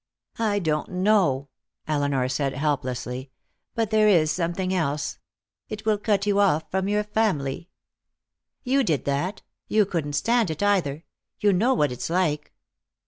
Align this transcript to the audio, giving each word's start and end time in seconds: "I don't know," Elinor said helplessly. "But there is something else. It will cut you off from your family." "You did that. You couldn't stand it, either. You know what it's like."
"I 0.39 0.57
don't 0.57 0.89
know," 0.89 1.49
Elinor 1.87 2.27
said 2.27 2.53
helplessly. 2.55 3.29
"But 3.75 3.91
there 3.91 4.07
is 4.07 4.31
something 4.31 4.73
else. 4.73 5.19
It 5.69 5.85
will 5.85 5.99
cut 5.99 6.25
you 6.25 6.39
off 6.39 6.63
from 6.71 6.87
your 6.87 7.03
family." 7.03 7.69
"You 8.63 8.83
did 8.83 9.05
that. 9.05 9.43
You 9.67 9.85
couldn't 9.85 10.13
stand 10.13 10.49
it, 10.49 10.63
either. 10.63 11.03
You 11.39 11.53
know 11.53 11.75
what 11.75 11.91
it's 11.91 12.09
like." 12.09 12.51